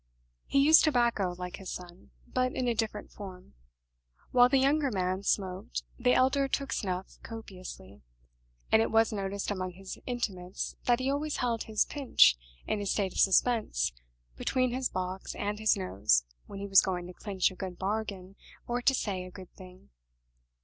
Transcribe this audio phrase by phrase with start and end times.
[0.47, 3.53] He used tobacco like his son, but in a different form.
[4.31, 8.01] While the younger man smoked, the elder took snuff copiously;
[8.71, 12.35] and it was noticed among his intimates that he always held his "pinch"
[12.65, 13.93] in a state of suspense
[14.37, 18.35] between his box and his nose when he was going to clinch a good bargain
[18.67, 19.91] or to say a good thing.